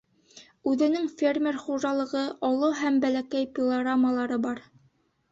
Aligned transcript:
Үҙенең 0.69 1.03
фермер 1.17 1.59
хужалығы, 1.65 2.23
оло 2.49 2.69
һәм 2.79 2.97
бәләкәй 3.03 3.45
пилорамалары 3.59 4.39
бар. 4.47 4.63